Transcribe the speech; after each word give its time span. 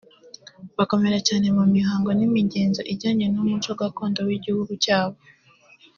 bakomera 0.77 1.17
cyane 1.27 1.45
ku 1.55 1.63
mihango 1.75 2.09
n’imigenzo 2.17 2.81
ijyanye 2.93 3.25
n’umuco 3.33 3.71
gakondo 3.79 4.19
w’igihugu 4.27 4.71
cyabo 4.83 5.17